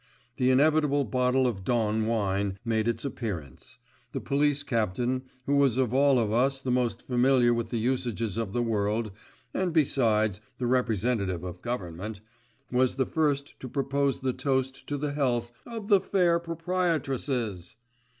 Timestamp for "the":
0.37-0.49, 4.13-4.19, 6.59-6.71, 7.69-7.77, 8.51-8.63, 10.57-10.65, 12.95-13.05, 14.21-14.33, 14.97-15.13, 15.87-15.99